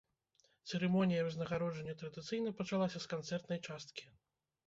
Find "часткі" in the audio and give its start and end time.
3.71-4.03